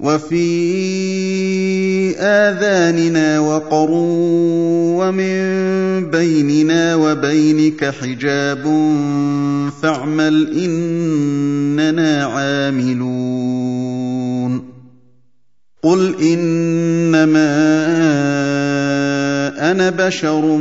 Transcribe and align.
وفي 0.00 0.50
آذاننا 2.16 3.40
وقر 3.40 3.90
ومن 5.00 5.40
بيننا 6.10 6.94
وبينك 6.94 7.84
حجاب 7.84 8.62
فاعمل 9.82 10.52
إننا 10.64 12.24
عاملون. 12.24 13.70
قل 15.82 16.14
إنما 16.22 17.50
أنا 19.70 19.90
بشر 19.90 20.56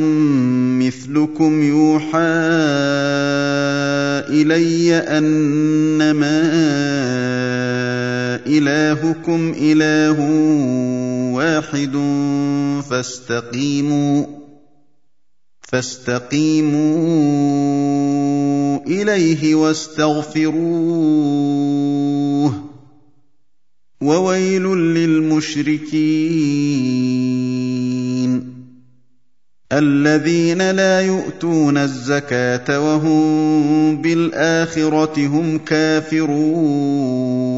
مثلكم 0.79 1.63
يوحى 1.63 2.19
إلي 4.29 4.95
أنما 4.95 6.39
إلهكم 8.35 9.53
إله 9.57 10.19
واحد 11.33 11.93
فاستقيموا 12.89 14.25
فاستقيموا 15.61 16.79
إليه 18.87 19.55
واستغفروه 19.55 20.59
وويل 24.01 24.63
للمشركين 24.63 26.49
الذين 29.71 30.71
لا 30.71 31.01
يؤتون 31.01 31.77
الزكاه 31.77 32.79
وهم 32.79 34.01
بالاخره 34.01 35.27
هم 35.27 35.57
كافرون 35.57 37.48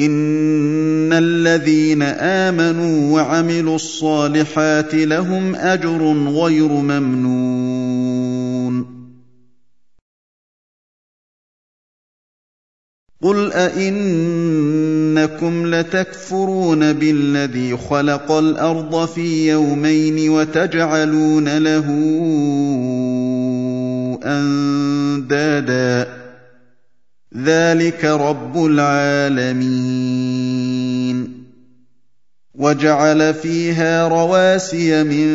ان 0.00 1.12
الذين 1.12 2.02
امنوا 2.02 3.14
وعملوا 3.14 3.76
الصالحات 3.76 4.94
لهم 4.94 5.54
اجر 5.54 6.12
غير 6.12 6.68
ممنون. 6.68 7.48
قل 13.22 13.52
ائنكم 13.52 14.54
لتكفرون 15.74 16.92
بالذي 16.92 17.76
خلق 17.76 18.32
الأرض 18.32 19.08
في 19.08 19.50
يومين 19.50 20.30
وتجعلون 20.30 21.58
له 21.58 21.86
اندادا. 24.24 26.17
ذلك 27.44 28.04
رب 28.04 28.66
العالمين 28.66 29.98
وجعل 32.54 33.34
فيها 33.34 34.08
رواسي 34.08 35.04
من 35.04 35.28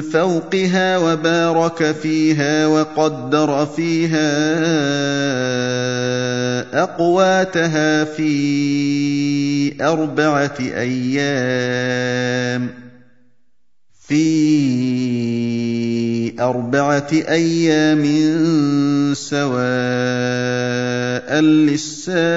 فوقها 0.00 0.98
وبارك 0.98 1.92
فيها 2.02 2.66
وقدر 2.66 3.66
فيها 3.66 4.34
اقواتها 6.82 8.04
في 8.04 9.82
اربعه 9.82 10.56
أيام 10.60 12.04
في 14.08 14.24
أربعة 16.40 17.08
أيام 17.12 18.04
سواء 19.14 19.44
للسائلين. 21.40 22.34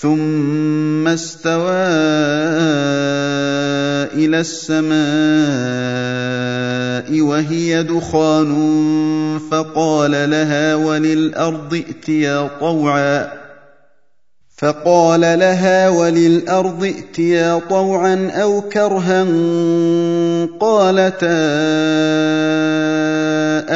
ثم 0.00 1.08
استوى 1.08 1.88
إلى 4.14 4.40
السماء 4.40 4.98
وهي 7.20 7.82
دخان 7.82 8.54
فقال 9.50 10.10
لها 10.10 10.74
وللأرض 10.74 11.74
ائتيا 11.74 12.50
طوعا. 12.60 13.37
فقال 14.58 15.20
لها 15.20 15.88
وللأرض 15.88 16.84
ائتيا 16.84 17.60
طوعا 17.70 18.30
أو 18.34 18.60
كرها 18.60 19.26
قالتا 20.60 21.38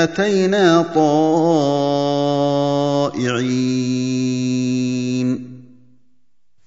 أتينا 0.03 0.82
طائعين. 0.94 1.43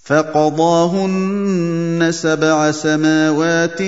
فقضاهن 0.06 2.10
سبع 2.12 2.72
سماوات 2.72 3.82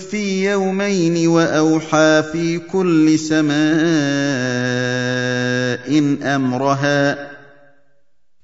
في 0.00 0.50
يومين 0.50 1.28
وأوحى 1.28 2.22
في 2.32 2.58
كل 2.58 3.18
سماء 3.18 3.58
أمرها 6.36 7.37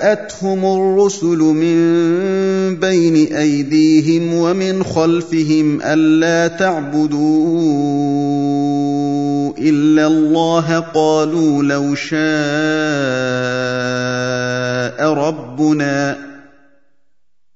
جاءتهم 0.00 0.64
الرسل 0.64 1.38
من 1.38 1.76
بين 2.76 3.36
أيديهم 3.36 4.34
ومن 4.34 4.82
خلفهم 4.84 5.82
ألا 5.82 6.56
تعبدوا 6.56 7.16
إلا 9.58 10.06
الله 10.06 10.78
قالوا 10.78 11.62
لو 11.62 11.94
شاء 11.94 12.16
ربنا 15.12 16.16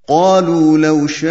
قالوا 0.08 0.78
لو 0.78 1.06
شاء 1.06 1.31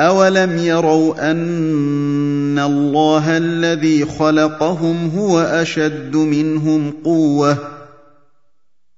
اولم 0.00 0.58
يروا 0.58 1.30
ان 1.30 2.58
الله 2.58 3.36
الذي 3.36 4.04
خلقهم 4.04 5.08
هو 5.08 5.40
اشد 5.40 6.16
منهم 6.16 6.92
قوه 7.04 7.58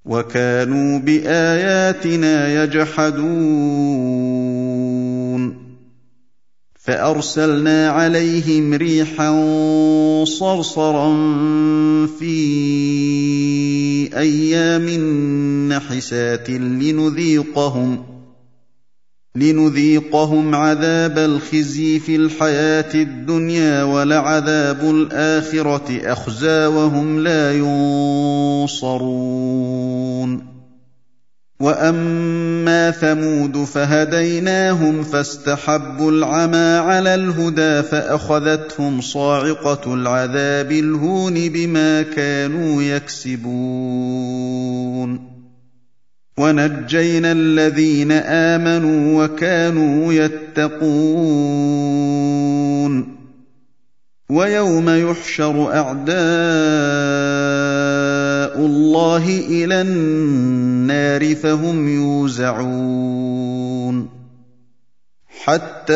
وكانوا 0.05 0.99
باياتنا 0.99 2.65
يجحدون 2.65 3.99
فارسلنا 6.75 7.89
عليهم 7.89 8.75
ريحا 8.75 9.31
صرصرا 10.25 11.17
في 12.07 12.39
أيام 14.17 14.89
نحسات 15.73 16.51
لنذيقهم 16.51 18.18
لنذيقهم 19.39 20.55
عذاب 20.55 21.19
الخزي 21.19 21.99
في 21.99 22.17
الحياة 22.17 22.95
الدنيا 22.95 23.83
ولعذاب 23.83 24.81
الآخرة 24.81 26.01
أخزى 26.05 26.67
وهم 26.67 27.21
لا 27.21 27.53
ينصرون. 28.65 29.09
وأما 31.61 32.91
ثمود 32.91 33.65
فهديناهم 33.65 35.03
فاستحبوا 35.03 36.11
العمى 36.11 36.77
على 36.77 37.15
الهدى 37.15 37.83
فأخذتهم 37.83 39.01
صاعقة 39.01 39.95
العذاب 39.95 40.73
الهون 40.73 41.35
بما 41.49 42.03
كانوا 42.03 42.83
يكسبون. 42.83 44.19
ونجينا 46.39 47.33
الذين 47.33 48.13
آمنوا 48.13 49.25
وكانوا 49.25 50.13
يتقون 50.13 51.59
ويوم 54.31 54.91
يحشر 54.91 55.73
أعداء 55.75 56.19
الله 58.67 59.25
إلى 59.49 59.81
النار 59.81 61.35
فهم 61.35 61.89
يوزعون 61.89 63.39
حتى 65.45 65.95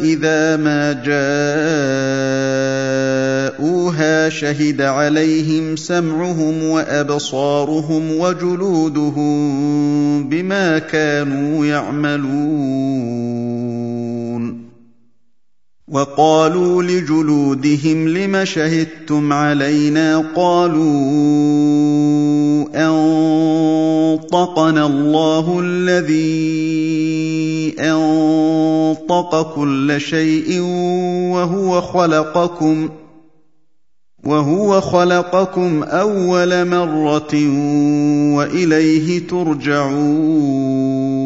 إذا 0.00 0.56
ما 0.56 0.92
جاءوها 3.56 4.28
شهد 4.28 4.80
عليهم 4.80 5.76
سمعهم 5.76 6.62
وأبصارهم 6.62 8.18
وجلودهم 8.18 9.36
بما 10.28 10.78
كانوا 10.78 11.66
يعملون. 11.66 13.36
وقالوا 15.88 16.82
لجلودهم 16.82 18.08
لم 18.08 18.44
شهدتم 18.44 19.32
علينا؟ 19.32 20.24
قالوا 20.36 21.76
أنطقنا 24.16 24.86
الله 24.86 25.60
الذي 25.64 26.56
انطق 28.90 29.54
كل 29.54 30.00
شيء 30.00 30.60
وهو 31.32 31.80
خلقكم 31.80 32.88
وهو 34.24 34.80
خلقكم 34.80 35.82
اول 35.82 36.68
مره 36.68 37.34
واليه 38.36 39.26
ترجعون 39.28 41.25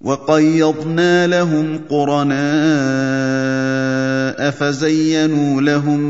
وقيضنا 0.00 1.26
لهم 1.26 1.80
قرناء 1.90 2.38
فزينوا 4.50 5.60
لهم 5.60 6.00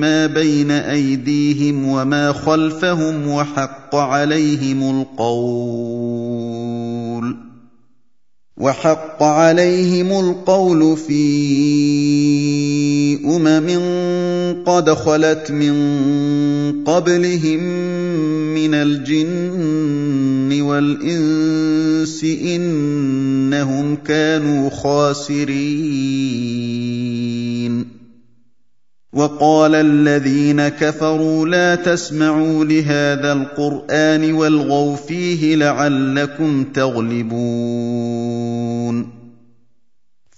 ما 0.00 0.26
بين 0.26 0.70
أيديهم 0.70 1.88
وما 1.88 2.32
خلفهم 2.32 3.28
وحق 3.28 3.96
عليهم 3.96 5.00
القول 5.00 6.36
وحق 8.56 9.22
عليهم 9.22 10.28
القول 10.28 10.96
في 10.96 11.16
أمم 13.24 13.68
قد 14.64 14.90
خلت 14.90 15.50
من 15.50 15.74
قبلهم 16.84 17.62
من 18.54 18.74
الجن 18.74 20.60
والإنس 20.62 22.24
إنهم 23.46 23.96
كانوا 23.96 24.70
خاسرين. 24.70 25.56
وقال 29.12 29.74
الذين 29.74 30.68
كفروا 30.68 31.46
لا 31.46 31.74
تسمعوا 31.74 32.64
لهذا 32.64 33.32
القرآن 33.32 34.32
والغوا 34.32 34.96
فيه 34.96 35.56
لعلكم 35.56 36.64
تغلبون. 36.64 38.55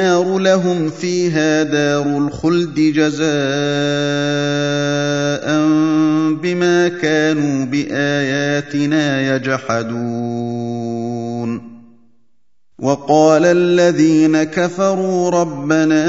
النار 0.00 0.38
لهم 0.38 0.90
فيها 0.90 1.62
دار 1.62 2.06
الخلد 2.06 2.74
جزاء 2.74 3.30
بما 6.42 6.88
كانوا 6.88 7.64
بآياتنا 7.64 9.36
يجحدون. 9.36 10.70
وقال 12.78 13.44
الذين 13.44 14.42
كفروا 14.42 15.30
ربنا 15.30 16.04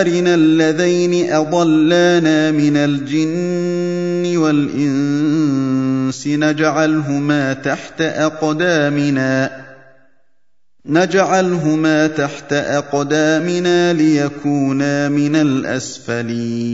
أرنا 0.00 0.34
الذين 0.34 1.32
أضلانا 1.32 2.50
من 2.50 2.76
الجن 2.76 4.36
والإنس 4.36 6.26
نجعلهما 6.26 7.52
تحت 7.52 8.00
أقدامنا. 8.00 9.69
نجعلهما 10.86 12.06
تحت 12.06 12.52
أقدامنا 12.52 13.92
ليكونا 13.92 15.08
من 15.08 15.36
الأسفلين. 15.36 16.70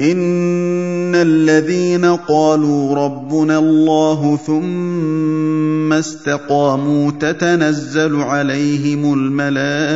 إن 0.00 1.14
الذين 1.14 2.04
قالوا 2.04 2.94
ربنا 2.94 3.58
الله 3.58 4.36
ثم 4.46 5.92
استقاموا 5.92 7.10
تتنزل 7.10 8.16
عليهم 8.16 9.14
الملائكة 9.14 9.90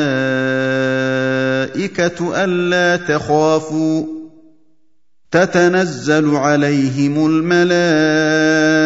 ألا 2.44 2.96
تخافوا 2.96 4.04
تتنزل 5.30 6.36
عليهم 6.36 7.26
الملائكة 7.26 8.77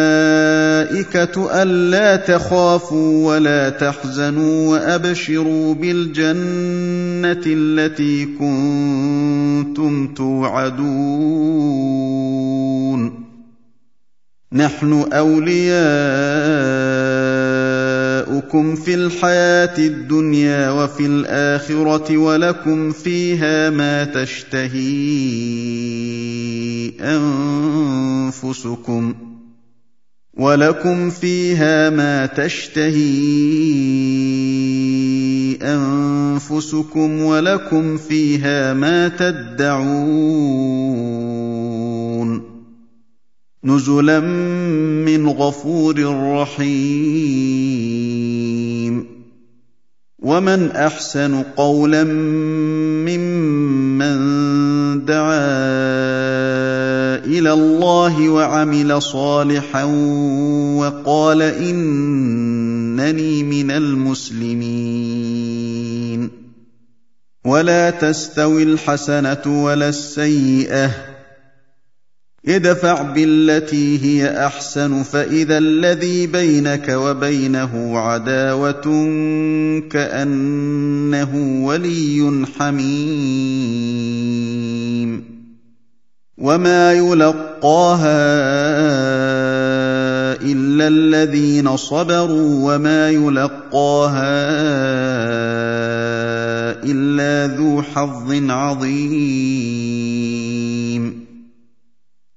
ألا 1.37 2.15
تخافوا 2.15 3.27
ولا 3.27 3.69
تحزنوا 3.69 4.69
وأبشروا 4.69 5.73
بالجنة 5.73 7.43
التي 7.45 8.25
كنتم 8.25 10.13
توعدون. 10.13 11.63
نحن 14.53 15.05
أولياؤكم 15.13 15.55
في 18.75 18.93
الحياة 18.95 19.77
الدنيا 19.77 20.71
وفي 20.71 21.05
الآخرة 21.05 22.17
ولكم 22.17 22.91
فيها 22.91 23.69
ما 23.69 24.03
تشتهي 24.03 24.83
أنفسكم. 28.31 29.32
ولكم 30.37 31.09
فيها 31.09 31.89
ما 31.89 32.25
تشتهي 32.25 33.03
أنفسكم 35.61 37.21
ولكم 37.21 37.97
فيها 37.97 38.73
ما 38.73 39.07
تدعون 39.07 40.13
نزلا 43.63 44.19
من 45.05 45.29
غفور 45.29 45.95
رحيم 46.41 47.83
ومن 50.19 50.71
أحسن 50.71 51.43
قولا 51.43 52.03
ممن 53.03 54.15
دعا 55.05 56.22
إلى 57.39 57.53
الله 57.53 58.29
وعمل 58.29 59.01
صالحا 59.01 59.83
وقال 60.77 61.41
إنني 61.41 63.43
من 63.43 63.71
المسلمين. 63.71 65.23
ولا 67.45 67.89
تستوي 67.89 68.63
الحسنة 68.63 69.63
ولا 69.63 69.89
السيئة. 69.89 70.91
ادفع 72.47 73.01
بالتي 73.01 74.03
هي 74.03 74.45
أحسن 74.45 75.03
فإذا 75.03 75.57
الذي 75.57 76.27
بينك 76.27 76.89
وبينه 76.89 77.99
عداوة 77.99 78.83
كأنه 79.89 81.61
ولي 81.65 82.45
حميم. 82.59 84.22
وما 86.43 86.93
يلقاها 86.93 88.03
الا 90.43 90.87
الذين 90.87 91.77
صبروا 91.77 92.75
وما 92.75 93.09
يلقاها 93.09 94.43
الا 96.83 97.55
ذو 97.55 97.81
حظ 97.81 98.51
عظيم 98.51 100.03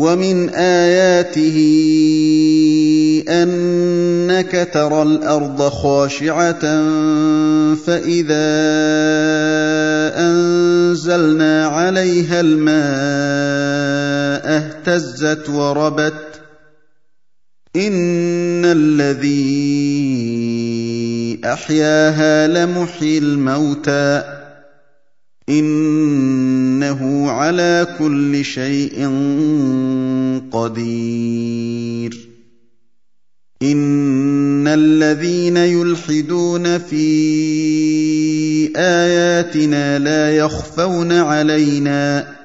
ومن 0.00 0.48
آياته 0.48 1.58
أنك 3.28 4.68
ترى 4.72 5.02
الأرض 5.02 5.68
خاشعة 5.68 6.60
فإذا 7.74 8.50
أنزلنا 10.16 11.66
عليها 11.66 12.40
الماء 12.40 12.80
اهتزت 14.56 15.48
وربت 15.48 16.40
إن 17.76 18.64
الذي 18.64 19.80
أحياها 21.44 22.46
لمحيي 22.46 23.18
الموتى 23.18 24.39
إنه 25.50 27.30
على 27.30 27.96
كل 27.98 28.44
شيء 28.44 29.08
قدير. 30.52 32.28
إن 33.62 34.68
الذين 34.68 35.56
يلحدون 35.56 36.78
في 36.78 37.02
آياتنا 38.76 39.98
لا 39.98 40.36
يخفون 40.36 41.12
علينا. 41.12 42.40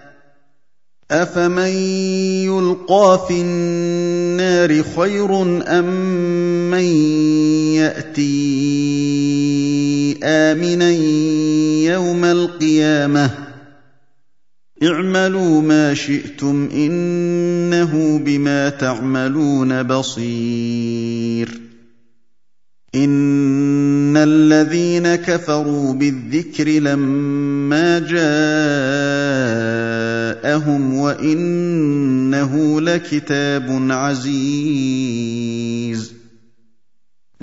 أفمن 1.11 1.73
يلقى 2.45 3.25
في 3.27 3.41
النار 3.41 4.83
خير 4.83 5.41
أم 5.79 5.85
من 6.71 6.83
يأتي 7.75 9.64
امنا 10.23 10.91
يوم 11.93 12.25
القيامه 12.25 13.29
اعملوا 14.83 15.61
ما 15.61 15.93
شئتم 15.93 16.69
انه 16.73 18.19
بما 18.19 18.69
تعملون 18.69 19.83
بصير 19.83 21.61
ان 22.95 24.17
الذين 24.17 25.15
كفروا 25.15 25.93
بالذكر 25.93 26.69
لما 26.69 27.99
جاءهم 30.39 30.93
وانه 30.97 32.81
لكتاب 32.81 33.87
عزيز 33.91 35.35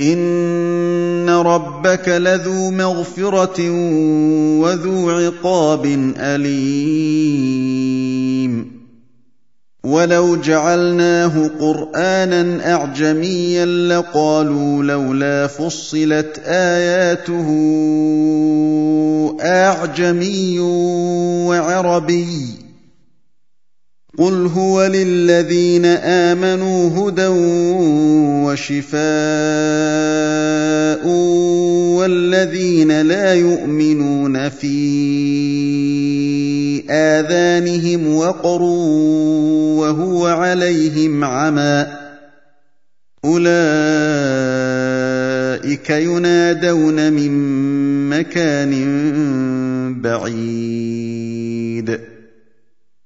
ان 0.00 1.30
ربك 1.30 2.08
لذو 2.08 2.70
مغفره 2.70 3.70
وذو 4.60 5.10
عقاب 5.10 5.86
اليم 6.16 7.66
ولو 9.84 10.36
جعلناه 10.36 11.50
قرانا 11.60 12.74
اعجميا 12.74 13.66
لقالوا 13.66 14.82
لولا 14.84 15.46
فصلت 15.46 16.40
اياته 16.44 17.46
اعجمي 19.40 20.60
وعربي 21.48 22.65
قل 24.18 24.46
هو 24.46 24.86
للذين 24.86 25.84
امنوا 25.84 27.08
هدى 27.08 27.26
وشفاء 28.46 29.06
والذين 31.96 33.02
لا 33.02 33.34
يؤمنون 33.34 34.48
في 34.48 34.76
آذانهم 36.90 38.14
وقر 38.14 38.62
وهو 39.82 40.26
عليهم 40.26 41.24
عمى 41.24 41.86
أولئك 43.24 43.50
ينادون 45.90 47.12
من 47.12 47.30
مكان 48.08 48.72
بعيد 50.00 50.76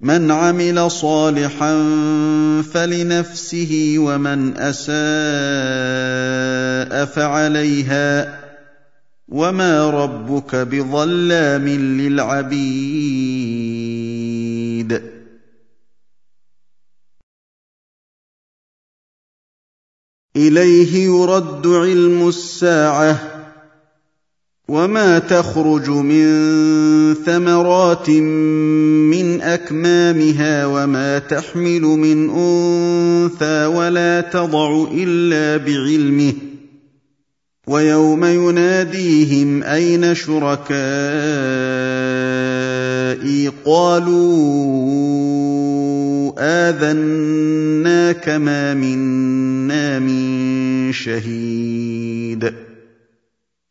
من 0.00 0.30
عمل 0.30 0.90
صالحا 0.90 1.74
فلنفسه 2.72 3.94
ومن 3.98 4.56
أساء 4.56 4.94
فعليها 7.04 8.40
وما 9.28 9.90
ربك 9.90 10.56
بظلام 10.56 11.68
للعبيد. 11.68 12.62
إليه 20.36 21.04
يرد 21.04 21.66
علم 21.66 22.28
الساعة. 22.28 23.37
وما 24.68 25.18
تخرج 25.18 25.90
من 25.90 26.24
ثمرات 27.26 28.10
من 28.10 29.40
اكمامها 29.40 30.66
وما 30.66 31.18
تحمل 31.18 31.82
من 31.82 32.30
انثى 32.30 33.66
ولا 33.66 34.20
تضع 34.20 34.86
الا 34.94 35.64
بعلمه 35.64 36.32
ويوم 37.66 38.24
يناديهم 38.24 39.62
اين 39.62 40.14
شركائي 40.14 40.68
قالوا 43.64 44.78
اذناك 46.38 48.28
ما 48.28 48.74
منا 48.74 49.98
من 49.98 50.92
شهيد 50.92 52.67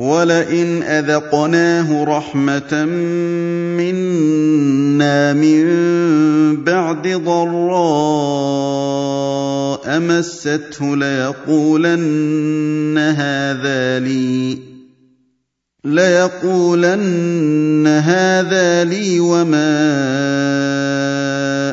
ولئن 0.00 0.82
اذقناه 0.82 2.04
رحمه 2.04 2.84
منا 3.80 5.32
من 5.32 5.64
بعد 6.64 7.08
ضراء 7.08 7.56
مسته 10.00 10.96
ليقولن 10.96 12.98
هذا 12.98 13.98
لي 13.98 14.58
ليقولن 15.84 17.86
هذا 17.86 18.84
لي 18.84 19.20
وما 19.20 19.96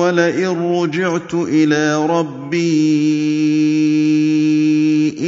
ولئن 0.00 0.72
رجعت 0.72 1.34
إلى 1.34 2.06
ربي 2.06 2.60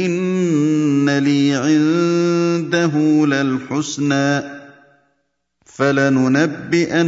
إن 0.05 1.09
لي 1.19 1.53
عنده 1.55 3.25
للحسنى 3.25 4.43
فلننبئن 5.65 7.07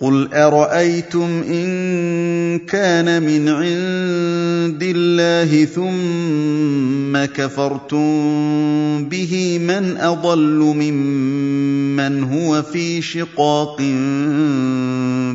قل 0.00 0.34
ارايتم 0.34 1.42
ان 1.48 2.58
كان 2.58 3.22
من 3.22 3.48
عند 3.48 4.82
الله 4.82 5.64
ثم 5.64 7.24
كفرتم 7.34 9.04
به 9.08 9.58
من 9.58 9.96
اضل 9.96 10.58
ممن 10.76 12.22
هو 12.22 12.62
في 12.62 13.02
شقاق 13.02 13.80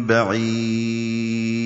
بعيد 0.08 1.66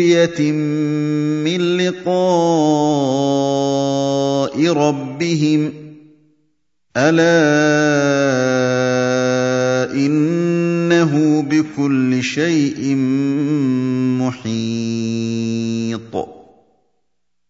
بسخرية 0.00 0.52
من 1.44 1.76
لقاء 1.76 2.16
ربهم 4.72 5.72
ألا 6.96 7.40
إنه 9.94 11.42
بكل 11.42 12.22
شيء 12.22 12.94
محيط 14.20 14.59